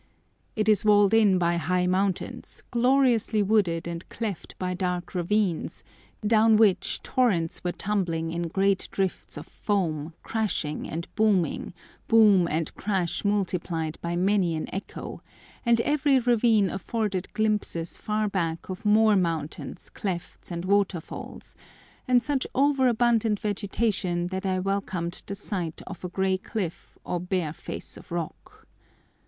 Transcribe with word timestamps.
It 0.55 0.67
is 0.67 0.83
walled 0.83 1.13
in 1.13 1.37
by 1.37 1.57
high 1.57 1.85
mountains, 1.85 2.63
gloriously 2.71 3.43
wooded 3.43 3.87
and 3.87 4.09
cleft 4.09 4.57
by 4.57 4.73
dark 4.73 5.13
ravines, 5.13 5.83
down 6.25 6.57
which 6.57 7.03
torrents 7.03 7.63
were 7.63 7.71
tumbling 7.71 8.31
in 8.31 8.47
great 8.47 8.89
drifts 8.91 9.37
of 9.37 9.45
foam, 9.45 10.15
crashing 10.23 10.89
and 10.89 11.07
booming, 11.13 11.75
boom 12.07 12.47
and 12.47 12.73
crash 12.73 13.23
multiplied 13.23 13.99
by 14.01 14.15
many 14.15 14.55
an 14.55 14.73
echo, 14.73 15.21
and 15.63 15.79
every 15.81 16.17
ravine 16.17 16.71
afforded 16.71 17.31
glimpses 17.33 17.95
far 17.95 18.27
back 18.27 18.69
of 18.69 18.83
more 18.87 19.15
mountains, 19.15 19.91
clefts, 19.91 20.49
and 20.49 20.65
waterfalls, 20.65 21.55
and 22.07 22.23
such 22.23 22.47
over 22.55 22.87
abundant 22.87 23.39
vegetation 23.39 24.25
that 24.29 24.47
I 24.47 24.57
welcomed 24.57 25.21
the 25.27 25.35
sight 25.35 25.83
of 25.85 26.03
a 26.03 26.09
gray 26.09 26.39
cliff 26.39 26.97
or 27.03 27.19
bare 27.19 27.53
face 27.53 27.97
of 27.97 28.11
rock. 28.11 28.67